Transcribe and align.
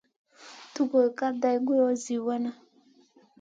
Tugor 0.73 1.07
ka 1.17 1.27
day 1.41 1.57
guloʼo 1.65 1.91
zi 2.03 2.15
wana. 2.25 2.51